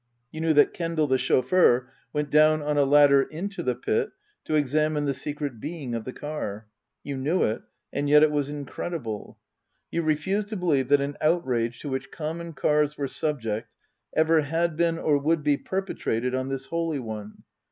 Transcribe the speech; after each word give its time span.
You 0.31 0.41
knew 0.41 0.53
that 0.53 0.73
Kendal, 0.73 1.05
the 1.05 1.19
chauffeur, 1.19 1.91
went 2.11 2.31
down 2.31 2.63
on 2.63 2.75
a 2.75 2.85
ladder 2.85 3.21
into 3.21 3.61
the 3.61 3.75
pit 3.75 4.09
to 4.45 4.55
examine 4.55 5.05
the 5.05 5.13
secret 5.13 5.59
being 5.59 5.93
of 5.93 6.05
the 6.05 6.11
car; 6.11 6.65
you 7.03 7.15
knew 7.15 7.43
it 7.43 7.61
and 7.93 8.09
yet 8.09 8.23
it 8.23 8.31
was 8.31 8.49
incredible. 8.49 9.37
You 9.91 10.01
refused 10.01 10.49
to 10.49 10.57
believe 10.57 10.87
that 10.87 11.01
an 11.01 11.17
outrage 11.21 11.81
to 11.81 11.89
which 11.89 12.09
common 12.11 12.53
cars 12.53 12.97
were 12.97 13.07
subject 13.07 13.75
ever 14.15 14.41
had 14.41 14.75
been 14.75 14.97
or 14.97 15.19
would 15.19 15.43
be 15.43 15.55
perpetrated 15.55 16.33
on 16.33 16.49
this 16.49 16.65
holy 16.65 16.97
one. 16.97 17.43